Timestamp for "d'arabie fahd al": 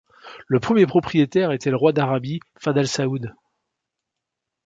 1.93-2.87